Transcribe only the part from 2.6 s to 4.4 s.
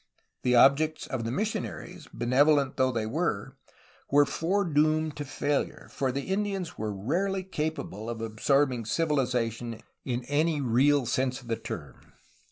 though they were, were